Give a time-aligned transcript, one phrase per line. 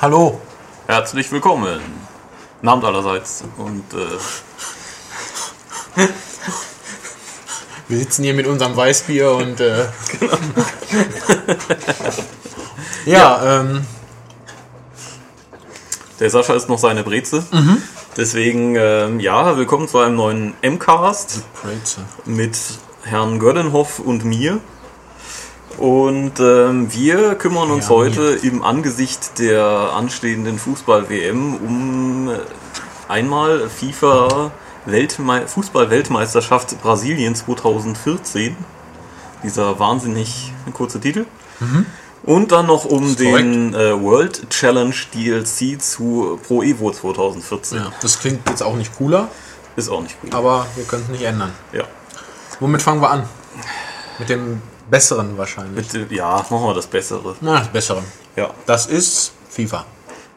[0.00, 0.40] Hallo.
[0.86, 1.80] Herzlich willkommen.
[2.62, 3.42] Namt allerseits.
[3.56, 6.06] Und äh,
[7.88, 9.86] Wir sitzen hier mit unserem Weißbier und äh,
[13.06, 13.84] ja, ähm,
[16.20, 17.44] der Sascha ist noch seine Breze.
[17.50, 17.82] Mhm.
[18.16, 21.42] Deswegen, ähm, ja, willkommen zu einem neuen M-Cast
[22.24, 22.56] mit
[23.02, 24.60] Herrn Göddenhoff und mir.
[25.78, 29.62] Und ähm, wir kümmern uns Ja, heute im Angesicht der
[29.94, 32.38] anstehenden Fußball-WM um äh,
[33.08, 34.50] einmal FIFA
[34.86, 38.56] Weltme Fußball-Weltmeisterschaft Brasilien 2014.
[39.44, 41.26] Dieser wahnsinnig kurze Titel.
[42.24, 47.78] Und dann noch um den äh, World Challenge DLC zu Pro Evo 2014.
[47.78, 49.28] Ja, das klingt jetzt auch nicht cooler,
[49.76, 50.34] Ist auch nicht gut.
[50.34, 51.52] aber wir können es nicht ändern.
[51.72, 51.84] Ja.
[52.58, 53.22] Womit fangen wir an?
[54.18, 55.88] Mit dem Besseren wahrscheinlich.
[55.88, 57.36] Bitte, ja, machen wir das Bessere.
[57.40, 58.02] Na, das Bessere.
[58.36, 58.50] Ja.
[58.66, 59.84] Das ist FIFA.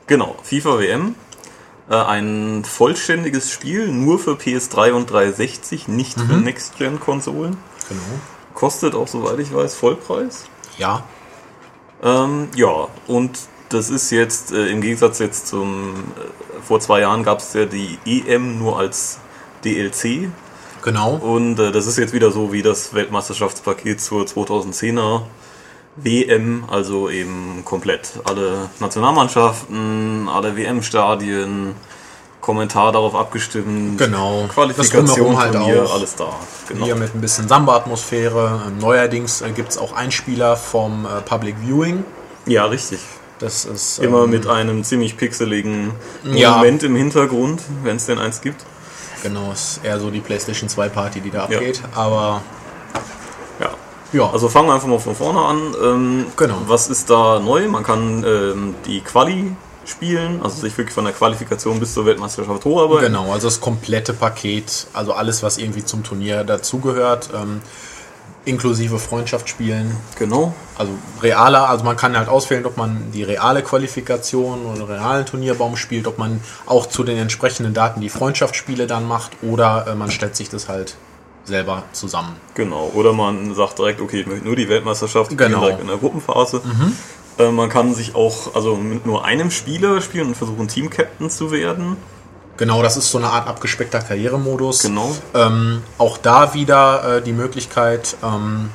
[0.08, 1.16] Genau, FIFA WM.
[1.90, 7.58] Äh, ein vollständiges Spiel, nur für PS3 und 360, nicht für Next-Gen-Konsolen.
[7.90, 8.02] Genau.
[8.54, 10.46] Kostet auch, soweit ich weiß, Vollpreis.
[10.78, 11.04] Ja.
[12.04, 17.24] Ähm, ja, und das ist jetzt, äh, im Gegensatz jetzt zum, äh, vor zwei Jahren
[17.24, 19.20] gab es ja die EM nur als
[19.64, 20.30] DLC.
[20.84, 21.14] Genau.
[21.16, 25.22] Und äh, das ist jetzt wieder so wie das Weltmeisterschaftspaket zur 2010er
[25.98, 28.14] WM, also eben komplett.
[28.24, 31.76] Alle Nationalmannschaften, alle WM-Stadien,
[32.40, 34.46] Kommentar darauf abgestimmt, Genau.
[34.52, 35.94] Qualifikation, halt Turnier, auch.
[35.94, 36.30] alles da.
[36.70, 36.86] Genau.
[36.86, 38.62] Hier mit ein bisschen Samba-Atmosphäre.
[38.68, 42.04] Ähm, Neuerdings äh, gibt es auch Einspieler vom äh, Public Viewing.
[42.48, 43.00] Ja, richtig.
[43.38, 45.92] Das ist Immer ähm, mit einem ziemlich pixeligen
[46.24, 46.56] Ja.
[46.58, 48.66] Moment im Hintergrund, wenn es denn eins gibt.
[49.22, 51.82] Genau, ist eher so die PlayStation 2 Party, die da abgeht.
[51.96, 52.42] Aber
[53.60, 53.70] Ja.
[54.14, 55.76] ja, Also fangen wir einfach mal von vorne an.
[55.84, 56.56] Ähm, Genau.
[56.68, 57.68] Was ist da neu?
[57.68, 62.64] Man kann ähm, die Quali spielen, also sich wirklich von der Qualifikation bis zur Weltmeisterschaft
[62.66, 63.06] hocharbeiten.
[63.08, 67.62] genau, also das komplette Paket, also alles, was irgendwie zum Turnier dazugehört, ähm,
[68.46, 69.96] inklusive Freundschaftsspielen.
[70.18, 70.54] Genau.
[70.78, 70.92] Also
[71.22, 76.08] realer, also man kann halt auswählen, ob man die reale Qualifikation oder realen Turnierbaum spielt,
[76.08, 80.36] ob man auch zu den entsprechenden Daten die Freundschaftsspiele dann macht oder äh, man stellt
[80.36, 80.96] sich das halt
[81.44, 82.36] selber zusammen.
[82.56, 82.92] Genau.
[82.94, 85.62] Oder man sagt direkt, okay, ich möchte nur die Weltmeisterschaft Genau.
[85.62, 86.62] direkt in der Gruppenphase.
[87.38, 91.52] Äh, man kann sich auch also mit nur einem Spieler spielen und versuchen, Team-Captain zu
[91.52, 91.98] werden.
[92.62, 94.84] Genau, das ist so eine Art abgespeckter Karrieremodus.
[94.84, 95.18] Genau.
[95.34, 98.70] Ähm, auch da wieder äh, die Möglichkeit, ähm,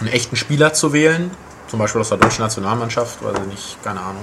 [0.00, 1.30] einen echten Spieler zu wählen.
[1.68, 4.22] Zum Beispiel aus der deutschen Nationalmannschaft, weiß ich nicht, keine Ahnung,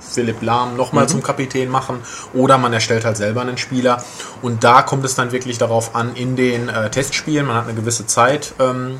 [0.00, 1.98] Philipp Lahm nochmal zum Kapitän machen.
[2.32, 4.02] Oder man erstellt halt selber einen Spieler.
[4.42, 7.74] Und da kommt es dann wirklich darauf an, in den äh, Testspielen, man hat eine
[7.74, 8.98] gewisse Zeit, ähm,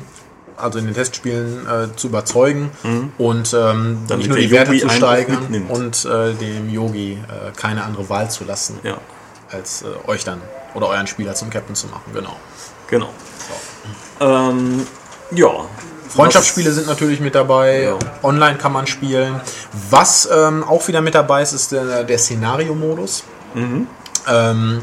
[0.55, 2.71] also in den Testspielen äh, zu überzeugen
[3.17, 8.07] und ähm, nicht nur die Werte zu steigern und äh, dem Yogi äh, keine andere
[8.07, 8.97] Wahl zu lassen Ja,
[9.55, 10.41] als äh, euch dann
[10.73, 12.11] oder euren Spieler zum Captain zu machen.
[12.13, 12.35] Genau.
[12.87, 13.09] genau.
[14.19, 14.85] Ähm,
[15.31, 15.49] ja.
[16.09, 17.83] Freundschaftsspiele sind natürlich mit dabei.
[17.83, 17.97] Ja.
[18.23, 19.41] Online kann man spielen.
[19.89, 23.23] Was ähm, auch wieder mit dabei ist, ist der, der Szenario-Modus.
[24.27, 24.81] Ähm,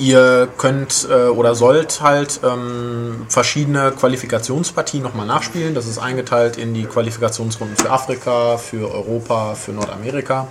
[0.00, 5.74] ihr könnt äh, oder sollt halt ähm, verschiedene Qualifikationspartien nochmal nachspielen.
[5.74, 10.48] Das ist eingeteilt in die Qualifikationsrunden für Afrika, für Europa, für Nordamerika.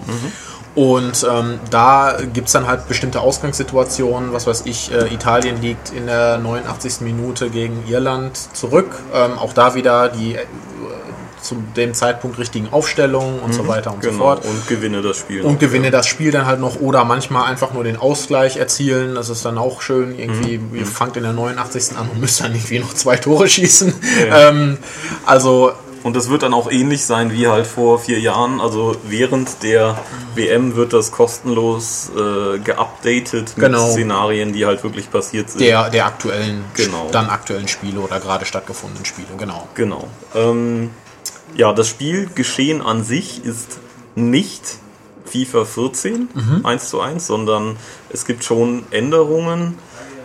[0.76, 5.92] Und ähm, da gibt es dann halt bestimmte Ausgangssituationen, was weiß ich, äh, Italien liegt
[5.92, 7.02] in der 89.
[7.02, 8.92] Minute gegen Irland zurück.
[9.14, 10.38] Ähm, auch da wieder die
[11.42, 14.24] zu dem Zeitpunkt richtigen Aufstellungen und so weiter und so Genau.
[14.24, 14.46] fort.
[14.46, 15.42] Und gewinne das Spiel.
[15.42, 15.92] Und noch, gewinne ja.
[15.92, 19.16] das Spiel dann halt noch oder manchmal einfach nur den Ausgleich erzielen.
[19.16, 20.18] Das ist dann auch schön.
[20.18, 21.98] Irgendwie, ihr fangt in der 89.
[21.98, 23.94] an und müsst dann irgendwie noch zwei Tore schießen.
[24.28, 24.50] Ja.
[24.50, 24.78] Ähm,
[25.26, 25.72] also
[26.04, 28.62] Und das wird dann auch ähnlich sein wie halt vor vier Jahren.
[28.62, 29.98] Also während der
[30.34, 33.90] WM wird das kostenlos äh, geupdatet mit Genau.
[33.92, 35.60] Szenarien, die halt wirklich passiert sind.
[35.62, 37.10] der, der aktuellen, Genau.
[37.12, 39.68] dann aktuellen Spiele oder gerade stattgefundenen Spiele, genau.
[39.76, 40.08] Genau.
[40.36, 40.92] Ähm,
[41.56, 43.80] ja, das Spielgeschehen an sich ist
[44.16, 44.62] nicht
[45.26, 46.66] FIFA 14 Mhm.
[46.66, 47.78] 1 zu 1, sondern
[48.12, 49.78] es gibt schon Änderungen.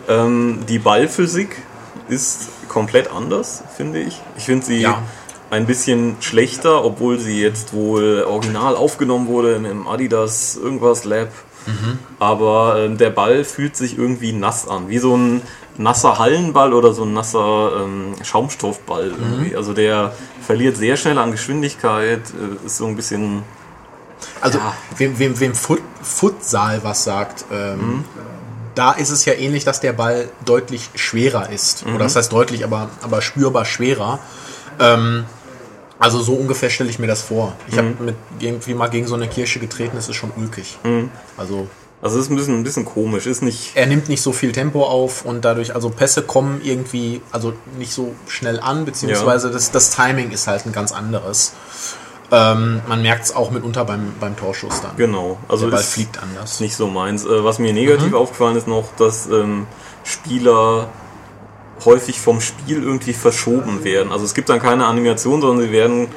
[0.07, 1.61] Ähm, die Ballphysik
[2.09, 4.19] ist komplett anders, finde ich.
[4.37, 5.01] Ich finde sie Ja.
[5.51, 11.29] ein bisschen schlechter, obwohl sie jetzt wohl original aufgenommen wurde im Adidas irgendwas Lab.
[12.19, 15.41] Aber ähm, der Ball fühlt sich irgendwie nass an, wie so ein
[15.77, 19.55] nasser Hallenball oder so ein nasser ähm, Schaumstoffball irgendwie.
[19.55, 23.43] Also der verliert sehr schnell an Geschwindigkeit, äh, ist so ein bisschen
[24.41, 24.73] Also, Ja.
[24.97, 28.05] wem, wem, wem Fut, Futsal was sagt, ähm, Mhm.
[28.73, 31.85] da ist es ja ähnlich, dass der Ball deutlich schwerer ist.
[31.85, 31.95] Mhm.
[31.95, 34.19] Oder das heißt deutlich, aber, aber spürbar schwerer.
[34.79, 35.25] Ähm,
[35.97, 37.53] Also so ungefähr stelle ich mir das vor.
[37.69, 40.77] Ich habe mit irgendwie mal gegen so eine Kirche getreten, das ist schon ulkig.
[41.37, 41.67] Also
[42.05, 43.71] Also es ist ein bisschen, ein bisschen komisch, ist nicht.
[43.73, 47.91] er nimmt nicht so viel Tempo auf und dadurch, also Pässe kommen irgendwie, also nicht
[47.93, 51.53] so schnell an, beziehungsweise das, das Timing ist halt ein ganz anderes.
[52.31, 54.95] Ähm, man merkt es auch mitunter beim, beim Torschuss dann.
[54.97, 55.37] Genau.
[55.47, 56.59] Also Der Ball fliegt anders.
[56.59, 57.25] nicht so meins.
[57.25, 58.15] Äh, Was mir negativ Mhm.
[58.15, 59.65] aufgefallen ist noch, dass ähm,
[60.03, 60.89] Spieler
[61.85, 64.11] häufig vom Spiel irgendwie verschoben werden.
[64.11, 66.07] Also es gibt dann keine Animation, sondern sie werden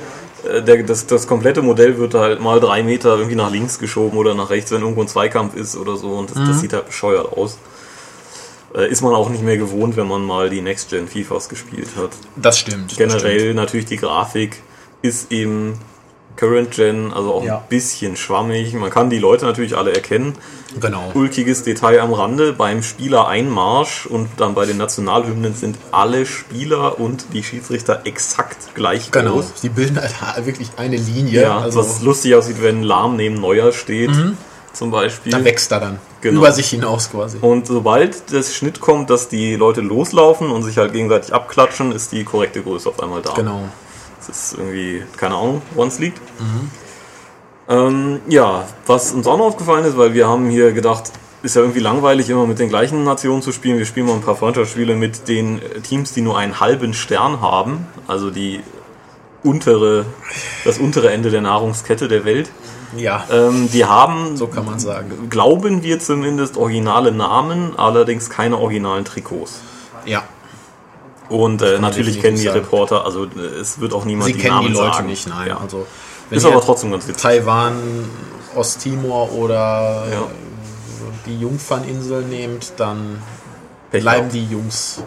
[0.63, 4.35] der, das, das komplette Modell wird halt mal drei Meter irgendwie nach links geschoben oder
[4.35, 6.11] nach rechts, wenn irgendwo ein Zweikampf ist oder so.
[6.17, 6.47] Und das, Mhm.
[6.47, 7.59] das sieht halt bescheuert aus.
[8.75, 12.11] Äh, Ist man auch nicht mehr gewohnt, wenn man mal die Next-Gen FIFAs gespielt hat.
[12.37, 12.91] Das stimmt.
[12.91, 14.63] das Generell natürlich die Grafik
[15.03, 15.79] ist eben
[16.39, 17.57] Current Gen, also auch Ja.
[17.59, 18.73] ein bisschen schwammig.
[18.75, 20.35] Man kann die Leute natürlich alle erkennen.
[20.81, 21.11] Genau.
[21.15, 27.01] Ulkiges Detail am Rande, beim Spieler Einmarsch und dann bei den Nationalhymnen sind alle Spieler
[27.01, 29.33] und die Schiedsrichter exakt gleich Genau.
[29.33, 29.55] groß.
[29.63, 30.15] Die bilden halt
[30.47, 31.43] wirklich eine Linie.
[31.43, 34.11] Ja, also was lustig aussieht, wenn Lahm neben Neuer steht,
[34.73, 35.33] zum Beispiel.
[35.33, 35.99] da wächst er dann.
[36.21, 36.41] Genau.
[36.41, 37.39] Über sich hinaus quasi.
[37.41, 42.13] Und sobald das Schnitt kommt, dass die Leute loslaufen und sich halt gegenseitig abklatschen, ist
[42.13, 43.33] die korrekte Größe auf einmal da.
[43.35, 43.69] Genau.
[44.29, 46.21] Das ist irgendwie, keine Ahnung, es liegt.
[47.69, 51.11] Ähm, ja, was uns auch noch aufgefallen ist, weil wir haben hier gedacht,
[51.43, 53.79] ist ja irgendwie langweilig, immer mit den gleichen Nationen zu spielen.
[53.79, 57.87] Wir spielen mal ein paar Freundschaftsspiele mit den Teams, die nur einen halben Stern haben,
[58.07, 58.61] also die
[59.43, 60.05] untere,
[60.65, 62.51] das untere Ende der Nahrungskette der Welt.
[62.97, 65.29] Ja, Ähm, die haben, so kann man sagen.
[65.29, 69.61] glauben wir zumindest, originale Namen, allerdings keine originalen Trikots.
[70.07, 70.23] Ja.
[71.29, 72.61] Und äh, natürlich kennen die sagen.
[72.61, 75.07] Reporter, also äh, es wird auch niemand Sie die kennen Namen die Leute sagen.
[75.09, 75.49] nicht, nein.
[75.49, 75.59] Ja.
[75.59, 75.87] Also,
[76.31, 77.23] Ist aber trotzdem ganz witzig.
[77.23, 77.75] Taiwan,
[78.55, 80.27] Osttimor oder Ja.
[81.27, 83.23] die Jungferninsel nehmt, dann
[83.91, 84.35] Pech bleiben gehabt.
[84.35, 85.03] die Jungs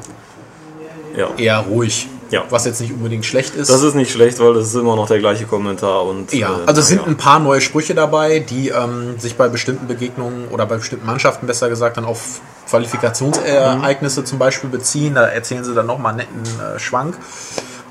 [1.18, 1.30] Ja.
[1.38, 2.08] eher ruhig.
[2.32, 2.46] Ja.
[2.50, 3.70] Was jetzt nicht unbedingt schlecht ist.
[3.70, 6.66] Das ist nicht schlecht, weil das ist immer noch der gleiche Kommentar und ja, äh,
[6.66, 7.10] also es sind naja.
[7.10, 11.46] ein paar neue Sprüche dabei, die ähm, sich bei bestimmten Begegnungen oder bei bestimmten Mannschaften
[11.46, 12.40] besser gesagt dann auf
[12.70, 15.16] Qualifikationsereignisse zum Beispiel beziehen.
[15.16, 17.18] Da erzählen sie dann nochmal einen netten äh, Schwank.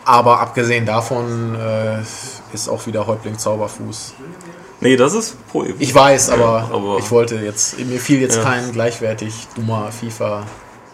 [0.05, 2.01] Aber abgesehen davon äh,
[2.55, 4.15] ist auch wieder Häuptling Zauberfuß.
[4.81, 8.45] Nee, das ist pro Ich weiß, aber, aber- ich wollte jetzt, mir fiel jetzt Ja.
[8.45, 9.93] kein gleichwertig dummer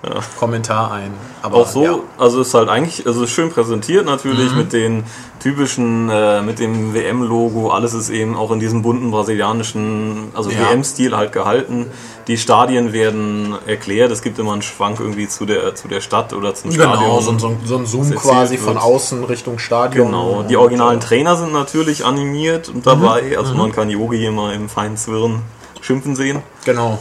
[0.02, 1.12] FIFA-Kommentar ein.
[1.43, 1.98] Aber auch so, ja.
[2.19, 4.58] also ist halt eigentlich, also ist schön präsentiert natürlich Mhm.
[4.58, 5.04] mit den
[5.40, 10.70] typischen, äh, mit dem WM-Logo, alles ist eben auch in diesem bunten brasilianischen, also Ja.
[10.70, 11.87] WM-Stil halt gehalten.
[12.26, 16.32] Die Stadien werden erklärt, es gibt immer einen Schwank irgendwie zu der, zu der Stadt
[16.32, 17.22] oder zum Genau, Stadion.
[17.22, 18.84] so, ein- so, ein- so ein Zoom quasi von wird.
[18.84, 20.06] außen Richtung Stadion.
[20.06, 24.52] Genau, die originalen äh, Trainer sind natürlich animiert und dabei, also man kann Yogi immer
[24.52, 25.43] im feinen Zwirren
[25.81, 26.43] schimpfen sehen.
[26.64, 26.98] Genau.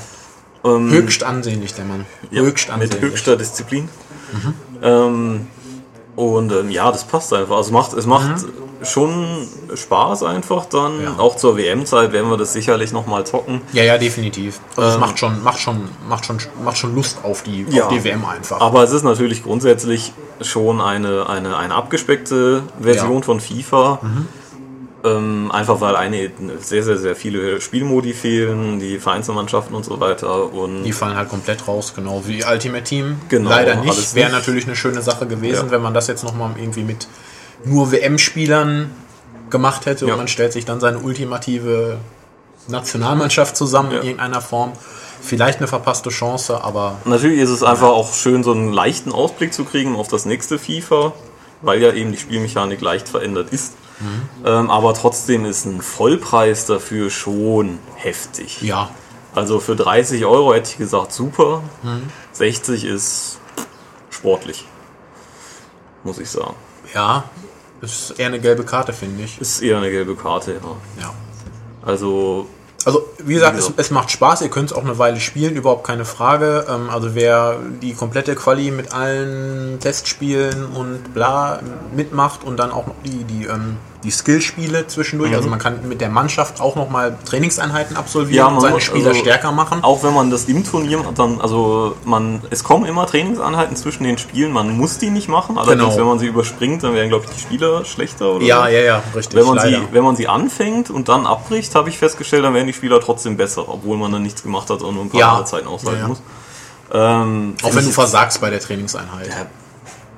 [0.65, 2.06] Ähm, Höchst ansehnlich, der Mann.
[2.31, 3.01] Ja, Höchst ansehnlich.
[3.01, 3.88] mit höchster Disziplin.
[4.81, 5.47] Ähm,
[6.15, 7.57] und ähm, ja, das passt einfach.
[7.57, 8.45] Also es macht, es macht
[8.83, 11.01] schon Spaß einfach dann.
[11.01, 11.15] Ja.
[11.17, 13.62] Auch zur WM-Zeit werden wir das sicherlich nochmal zocken.
[13.73, 14.59] Ja, ja, definitiv.
[14.75, 17.85] Also es Ähm, macht schon, macht schon, macht schon, macht schon Lust auf die, Ja.
[17.85, 18.59] auf die WM einfach.
[18.61, 23.18] Aber es ist natürlich grundsätzlich schon eine, eine, eine abgespeckte Version Ja.
[23.19, 23.23] Mhm.
[23.23, 24.00] von FIFA.
[25.06, 30.52] Ähm, einfach weil eine sehr, sehr, sehr viele Spielmodi fehlen, die Vereinzelmannschaften und so weiter.
[30.52, 33.18] Und die fallen halt komplett raus, genau wie Ultimate Team.
[33.30, 34.16] Genau, Leider nicht.
[34.16, 35.71] Wäre natürlich eine schöne Sache gewesen, Ja.
[35.71, 37.07] wenn man das jetzt nochmal irgendwie mit
[37.64, 38.90] nur WM-Spielern
[39.50, 40.14] gemacht hätte Ja.
[40.14, 41.97] und man stellt sich dann seine ultimative
[42.68, 43.97] Nationalmannschaft zusammen Ja.
[44.00, 44.74] in irgendeiner Form.
[45.21, 49.54] Vielleicht eine verpasste Chance, aber Natürlich ist es einfach auch schön, so einen leichten Ausblick
[49.54, 51.14] zu kriegen auf das nächste FIFA,
[51.62, 53.74] weil ja eben die Spielmechanik leicht verändert ist.
[54.45, 58.61] Ähm, aber trotzdem ist ein Vollpreis dafür schon heftig.
[58.61, 58.90] ja,
[59.33, 61.61] Also für 30 Euro hätte ich gesagt, super.
[62.33, 63.40] 60 ist
[64.09, 64.66] sportlich,
[66.04, 66.56] muss ich sagen.
[66.94, 67.23] ja,
[67.81, 69.40] ist eher eine gelbe Karte, finde ich.
[69.40, 71.02] Ist eher eine gelbe Karte, ja.
[71.04, 71.14] Ja.
[71.85, 72.47] Also
[72.85, 75.85] Also, wie gesagt, es, es macht Spaß, ihr könnt es auch eine Weile spielen, überhaupt
[75.85, 76.68] keine Frage.
[76.69, 81.59] Ähm, also, wer die komplette Quali mit allen Testspielen und bla
[81.95, 86.00] mitmacht und dann auch noch die, die, ähm, die Skillspiele zwischendurch, also man kann mit
[86.00, 88.35] der Mannschaft auch nochmal Trainingseinheiten absolvieren Mhm.
[88.52, 89.83] Ja, und seine Spieler also- stärker machen.
[89.83, 94.04] Auch wenn man das im Turnier macht, dann, also man, es kommen immer Trainingseinheiten zwischen
[94.04, 95.97] den Spielen, man muss die nicht machen, allerdings Genau.
[95.97, 98.69] wenn man sie überspringt, dann werden glaube ich die Spieler schlechter oder Ja, so.
[98.71, 99.35] ja, ja, richtig.
[99.40, 102.68] Wenn man, sie, wenn man sie anfängt und dann abbricht, habe ich festgestellt, dann werden
[102.68, 105.45] die Spieler trotzdem besser, obwohl man dann nichts gemacht hat und nur ein paar Ja.
[105.45, 106.21] Zeiten aushalten Ja, muss.
[106.94, 109.28] Ähm, auch wenn du versagst bei der Trainingseinheit.
[109.28, 109.45] Ja,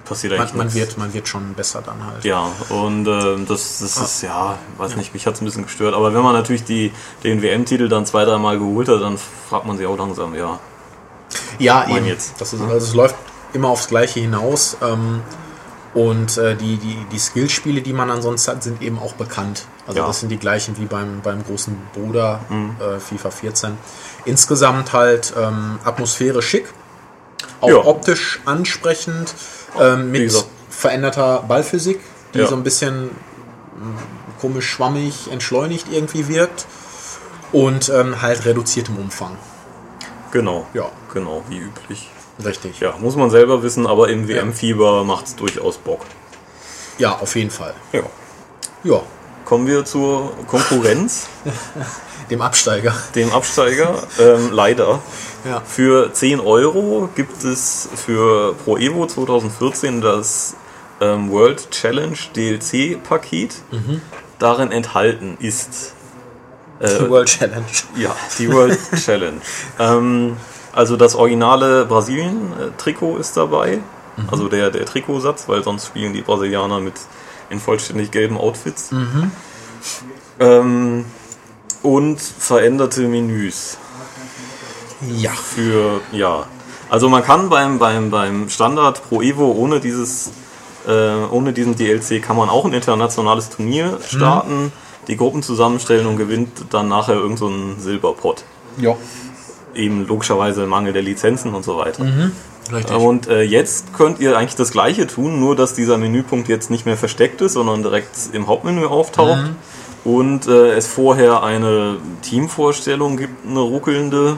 [0.07, 2.23] passiert eigentlich man, man, wird, man wird schon besser dann halt.
[2.25, 5.93] Ja, und ähm, das, das ist, ja, weiß nicht, mich hat es ein bisschen gestört.
[5.95, 6.91] Aber wenn man natürlich die,
[7.23, 9.17] den WM-Titel dann zwei, dreimal geholt hat, dann
[9.49, 10.59] fragt man sich auch langsam, ja.
[11.59, 12.05] Ja, eben.
[12.05, 12.39] jetzt.
[12.39, 13.15] Das ist, also es läuft
[13.53, 14.77] immer aufs Gleiche hinaus.
[14.81, 15.21] Ähm,
[15.93, 19.65] Und äh, die, die, die Skillspiele, die man ansonsten hat, sind eben auch bekannt.
[19.87, 20.05] Also Ja.
[20.07, 23.77] das sind die gleichen wie beim, beim großen Bruder äh, FIFA 14.
[24.25, 26.65] Insgesamt halt ähm, Atmosphäre schick,
[27.61, 27.77] auch Ja.
[27.85, 29.33] optisch ansprechend,
[29.79, 32.00] ähm, Wie mit veränderter Ballphysik,
[32.33, 32.47] die Ja.
[32.47, 34.01] so ein bisschen mh,
[34.41, 36.65] komisch schwammig entschleunigt irgendwie wirkt.
[37.53, 39.38] Und ähm, halt reduziertem Umfang.
[40.31, 40.67] Genau.
[40.74, 40.89] Ja.
[41.13, 42.09] Genau, wie üblich.
[42.43, 42.79] Richtig.
[42.81, 46.01] Ja, muss man selber wissen, aber im WM-Fieber macht es durchaus Bock.
[46.97, 47.74] Ja, auf jeden Fall.
[47.93, 48.01] Ja.
[48.83, 49.01] Ja,
[49.45, 51.27] Kommen wir zur Konkurrenz,
[52.29, 52.93] dem Absteiger.
[53.15, 54.03] dem Absteiger.
[54.19, 55.00] Ähm, leider.
[55.46, 55.62] Ja.
[55.62, 60.56] Für 10 Euro gibt es für Pro Evo 2014 das
[61.00, 63.56] ähm, World Challenge DLC-Paket.
[64.39, 65.94] Darin enthalten ist
[66.82, 67.65] Die World Challenge.
[67.96, 69.39] ja, die World Challenge.
[69.79, 70.38] Ähm,
[70.74, 73.79] also das originale Brasilien-Trikot ist dabei.
[74.32, 76.96] Also der, der Trikotsatz, weil sonst spielen die Brasilianer mit
[77.50, 78.89] in vollständig gelben Outfits.
[80.39, 81.06] Ähm,
[81.84, 83.77] und veränderte Menüs
[85.01, 85.32] Ja.
[85.32, 86.46] für, ja.
[86.89, 90.32] Also man kann beim, beim, beim Standard Pro Evo ohne dieses,
[90.88, 90.92] äh,
[91.32, 94.72] ohne diesen DLC kann man auch ein internationales Turnier starten,
[95.08, 98.44] die Gruppen zusammenstellen und gewinnt dann nachher irgendeinen so einen Silberpott.
[98.77, 98.96] Ja.
[99.75, 102.06] Eben logischerweise Mangel der Lizenzen und so weiter.
[102.72, 102.98] Richtig.
[102.98, 106.86] Und äh, jetzt könnt ihr eigentlich das gleiche tun, nur dass dieser Menüpunkt jetzt nicht
[106.86, 109.51] mehr versteckt ist, sondern direkt im Hauptmenü auftaucht.
[110.04, 114.38] Und äh, es vorher eine Teamvorstellung gibt, eine ruckelnde,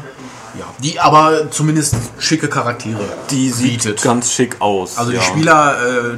[0.59, 0.65] ja.
[0.79, 2.99] Die aber zumindest schicke Charaktere
[3.31, 4.01] die sieht bietet.
[4.03, 4.97] ganz schick aus.
[4.97, 5.19] Also ja.
[5.19, 6.17] die Spieler äh,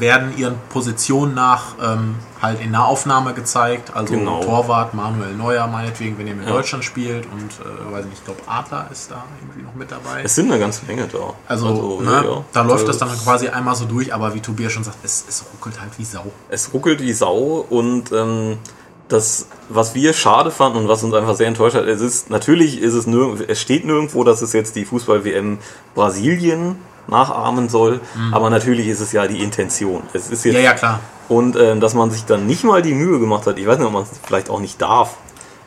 [0.00, 3.92] werden ihren Positionen nach ähm, halt in Nahaufnahme gezeigt.
[3.94, 4.42] Also Genau.
[4.42, 6.52] Torwart, Manuel Neuer meinetwegen, wenn ihr mit Ja.
[6.52, 7.26] Deutschland spielt.
[7.26, 10.22] Und äh, weiß nicht, ich glaube Adler ist da irgendwie noch mit dabei.
[10.24, 11.32] Es sind eine ganze Menge da.
[11.46, 14.72] Also, ne, ja, da läuft Äh, das dann quasi einmal so durch, aber wie Tobias
[14.72, 16.26] schon sagt, es, es ruckelt halt wie Sau.
[16.48, 18.58] Es ruckelt wie Sau und ähm,
[19.08, 22.80] das, was wir schade fanden und was uns einfach sehr enttäuscht hat, es ist, natürlich
[22.80, 25.58] ist es nirgendwo, es steht nirgendwo, dass es jetzt die Fußball-WM
[25.94, 28.00] Brasilien nachahmen soll,
[28.32, 30.02] aber natürlich ist es ja die Intention.
[30.14, 30.60] Es ist jetzt, Mhm.
[30.60, 31.00] Ja, ja, klar.
[31.28, 33.86] Und ähm, dass man sich dann nicht mal die Mühe gemacht hat, ich weiß nicht,
[33.86, 35.16] ob man es vielleicht auch nicht darf,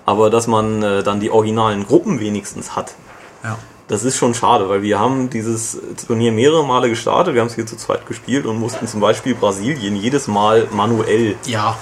[0.06, 2.96] aber dass man äh, dann die originalen Gruppen wenigstens hat.
[3.44, 3.58] Ja.
[3.88, 7.56] Das ist schon schade, weil wir haben dieses Turnier mehrere Male gestartet, wir haben es
[7.56, 11.78] hier zu zweit gespielt und mussten zum Beispiel Brasilien jedes Mal manuell Ja,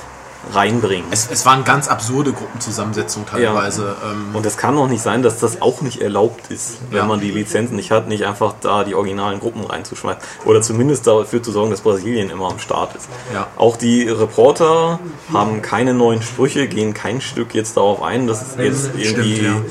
[0.53, 1.05] reinbringen.
[1.11, 3.95] es, es waren ganz absurde Gruppenzusammensetzungen teilweise.
[4.05, 7.05] Ähm, Und es kann doch nicht sein, dass das auch nicht erlaubt ist, wenn Ja.
[7.05, 10.21] man die Lizenzen nicht hat, nicht einfach da die originalen Gruppen reinzuschmeißen.
[10.45, 13.07] Oder zumindest dafür zu sorgen, dass Brasilien immer am Start ist.
[13.33, 13.47] Ja.
[13.57, 14.99] Auch die Reporter
[15.33, 19.65] haben keine neuen Sprüche, gehen kein Stück jetzt darauf ein, dass es jetzt irgendwie Stimmt,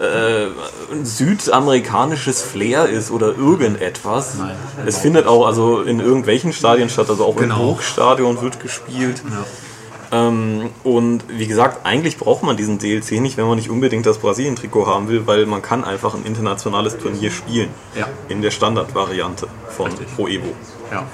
[0.00, 0.46] äh,
[0.92, 4.34] ein südamerikanisches Flair ist oder irgendetwas.
[4.38, 4.56] Nein.
[4.86, 7.56] Es findet auch also in irgendwelchen Stadien statt, also auch Genau.
[7.56, 9.22] im Burgstadion wird gespielt.
[9.30, 9.44] ja.
[10.12, 14.18] Ähm, und wie gesagt, eigentlich braucht man diesen DLC nicht, wenn man nicht unbedingt das
[14.18, 17.70] Brasilien-Trikot haben will, weil man kann einfach ein internationales Turnier spielen.
[17.94, 18.06] Ja.
[18.28, 20.14] In der Standardvariante von Richtig.
[20.14, 20.52] Pro Evo.
[20.90, 21.04] ja.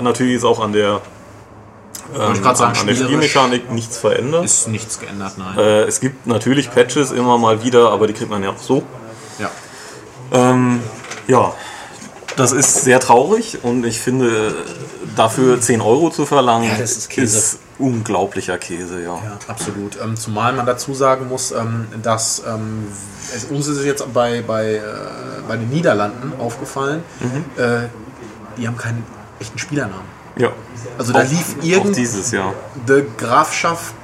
[0.00, 1.00] Natürlich ist auch an der,
[2.16, 4.44] ähm, ich sagen, an, der Spielmechanik nichts verändert.
[4.44, 5.58] Ist nichts geändert, nein.
[5.58, 8.84] Äh, es gibt natürlich Patches immer mal wieder, aber die kriegt man ja auch so.
[9.40, 9.50] ja.
[10.30, 10.80] Ähm,
[11.26, 11.52] ja,
[12.36, 14.54] das ist sehr traurig und ich finde,
[15.16, 17.58] dafür 10 Euro zu verlangen, Ja, das ist Käse.
[17.78, 19.14] Unglaublicher Käse, ja.
[19.16, 19.98] Ja, absolut.
[20.02, 22.86] Ähm, zumal man dazu sagen muss, ähm, dass ähm,
[23.34, 24.80] es, uns ist es jetzt bei, bei, äh,
[25.46, 27.44] bei den Niederlanden aufgefallen, Mhm.
[27.62, 27.88] äh,
[28.56, 29.04] die haben keinen
[29.40, 30.06] echten Spielernamen.
[30.36, 30.50] ja.
[30.96, 32.52] Also da Auch- lief irgend dieses, ja.
[32.88, 33.94] die Grafschaft,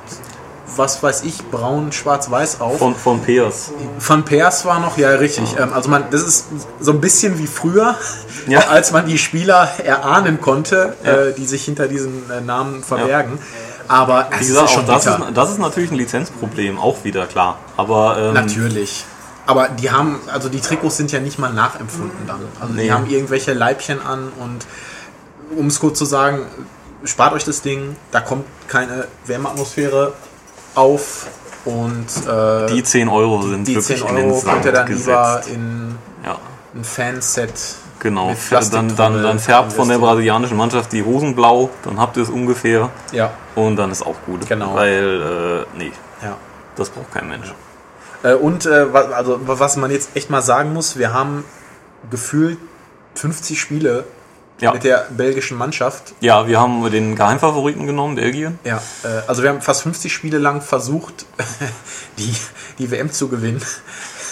[0.77, 2.79] was weiß ich, braun, schwarz, weiß auf.
[2.79, 3.71] Von, von Peers.
[3.99, 5.57] Van Pers war noch, ja richtig.
[5.59, 6.47] Ähm, also man, das ist
[6.81, 7.95] so ein bisschen wie früher,
[8.47, 8.69] Ja.
[8.69, 11.13] als man die Spieler erahnen konnte, Ja.
[11.13, 13.39] äh, die sich hinter diesen äh, Namen verbergen.
[13.89, 17.59] Aber Wie gesagt, ist das ist, das ist natürlich ein Lizenzproblem, auch wieder klar.
[17.77, 19.05] Aber ähm, Natürlich.
[19.47, 22.41] Aber die haben, also die Trikots sind ja nicht mal nachempfunden dann.
[22.61, 22.85] Also Nee.
[22.85, 24.65] die haben irgendwelche Leibchen an und
[25.59, 26.47] um es kurz zu sagen,
[27.05, 30.15] spart euch das Ding, da kommt keine Wärmeatmosphäre
[30.75, 31.27] auf
[31.65, 34.87] und äh, die 10 Euro sind die wirklich 10 in den Euro könnt ihr dann
[34.87, 35.49] lieber gesetzt.
[35.49, 36.39] in Ja,
[36.75, 37.53] ein Fanset
[38.01, 38.35] genau.
[38.51, 42.29] Dann, dann, dann färbt von der brasilianischen Mannschaft die Hosen blau, dann habt ihr es
[42.29, 44.47] ungefähr Ja, und dann ist auch gut.
[44.49, 44.75] Genau.
[44.75, 46.37] Weil, äh, nee, ja.
[46.77, 47.53] das braucht kein Mensch.
[48.23, 51.45] Äh, und äh, also, was man jetzt echt mal sagen muss, wir haben
[52.11, 52.59] gefühlt
[53.15, 54.05] 50 Spiele
[54.61, 54.73] Ja.
[54.73, 56.15] mit der belgischen Mannschaft.
[56.21, 58.59] Ja, wir haben den Geheimfavoriten genommen, Belgien.
[58.65, 61.27] Ja, äh, also wir haben fast 50 Spiele lang versucht,
[62.19, 62.35] die,
[62.79, 63.61] die WM zu gewinnen.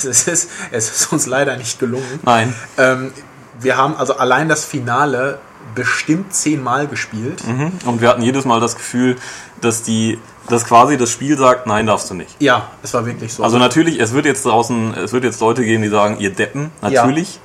[0.04, 2.20] Es ist, es ist uns leider nicht gelungen.
[2.24, 2.54] Nein.
[2.76, 3.12] Ähm,
[3.60, 5.38] wir haben also allein das Finale
[5.74, 7.46] bestimmt zehnmal gespielt.
[7.46, 7.72] Mhm.
[7.86, 9.16] Und wir hatten jedes Mal das Gefühl,
[9.60, 12.34] dass die, dass quasi das Spiel sagt, nein, darfst du nicht.
[12.40, 13.42] Ja, es war wirklich so.
[13.42, 16.70] Also natürlich, es wird jetzt draußen, es wird jetzt Leute geben, die sagen, ihr Deppen,
[16.80, 17.34] natürlich.
[17.34, 17.40] Ja,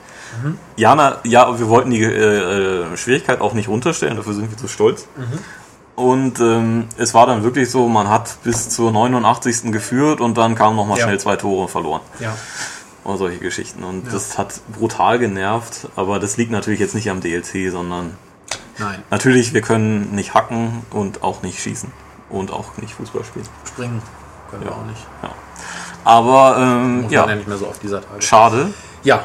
[0.96, 4.68] na, ja, wir wollten die äh, äh, Schwierigkeit auch nicht runterstellen, dafür sind wir zu
[4.68, 5.08] stolz.
[5.96, 9.72] Und ähm, es war dann wirklich so, man hat bis zur 89.
[9.72, 11.06] geführt und dann kamen nochmal Ja.
[11.06, 12.02] schnell zwei Tore verloren.
[12.20, 12.36] ja.
[13.04, 13.86] Oder solche Geschichten.
[13.86, 18.18] Und das hat brutal genervt, aber das liegt natürlich jetzt nicht am DLC, sondern
[18.80, 21.90] Nein, natürlich, wir können nicht hacken und auch nicht schießen.
[22.30, 23.48] Und auch nicht Fußball spielen.
[23.66, 24.02] springen
[24.52, 25.02] können wir auch nicht.
[25.24, 25.30] Ja.
[26.04, 28.22] Aber ähm, ja ja, nicht mehr so auf dieser Tage.
[28.22, 28.74] schade.
[29.04, 29.22] Ja,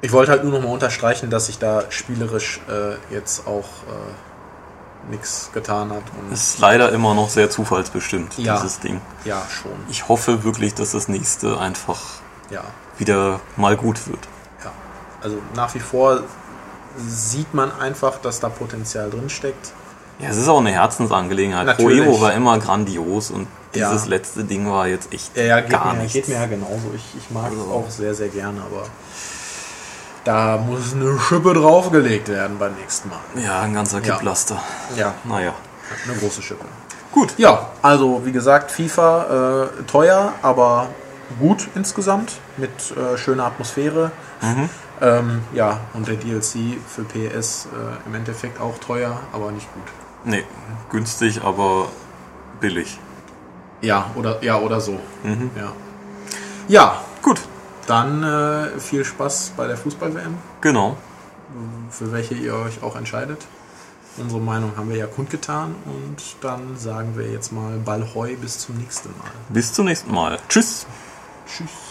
[0.00, 5.10] ich wollte halt nur noch mal unterstreichen, dass sich da spielerisch äh, jetzt auch äh,
[5.10, 6.02] nichts getan hat.
[6.20, 8.56] Und Ist leider immer noch sehr zufallsbestimmt, Ja.
[8.56, 9.00] dieses Ding.
[9.24, 9.72] ja, schon.
[9.90, 12.00] Ich hoffe wirklich, dass das nächste einfach
[12.50, 12.62] Ja,
[12.98, 14.20] wieder mal gut wird.
[14.64, 14.70] ja.
[15.22, 16.20] Also nach wie vor
[16.96, 19.72] sieht man einfach, dass da Potenzial drin steckt.
[20.18, 21.66] Ja, es ist auch eine Herzensangelegenheit.
[21.66, 22.02] Natürlich.
[22.04, 23.90] Pro Evo war immer grandios und Ja.
[23.92, 26.14] dieses letzte Ding war jetzt echt Ja, ja, gar mir, nichts.
[26.14, 26.90] geht mir ja genauso.
[26.96, 27.70] Ich, ich mag es Also.
[27.72, 28.86] auch sehr, sehr gerne, aber
[30.28, 33.42] da muss eine Schippe draufgelegt werden beim nächsten Mal.
[33.42, 34.12] Ja, ein ganzer Ja.
[34.14, 34.62] Kipplaster.
[34.94, 35.54] Ja, Naja.
[36.06, 36.66] eine große Schippe.
[37.12, 37.32] Gut.
[37.38, 40.88] Ja, also wie gesagt, FIFA äh, teuer, aber
[41.40, 44.10] gut insgesamt mit äh, schöner Atmosphäre.
[45.00, 49.84] Ähm, ja, und der DLC für PS äh, im Endeffekt auch teuer, aber nicht gut.
[50.24, 50.44] Nee,
[50.90, 51.86] günstig, aber
[52.60, 52.98] billig.
[53.80, 54.98] Ja, oder ja oder so.
[55.56, 55.72] Ja.
[56.68, 57.40] ja, Gut.
[57.88, 60.96] Dann äh, viel Spaß bei der Fußball-WM, Genau.
[61.90, 63.46] für welche ihr euch auch entscheidet.
[64.16, 68.76] Unsere Meinung haben wir ja kundgetan und dann sagen wir jetzt mal Ballhoi bis zum
[68.76, 69.30] nächsten Mal.
[69.48, 70.38] Bis zum nächsten Mal.
[70.48, 70.86] Tschüss.
[71.46, 71.87] Tschüss.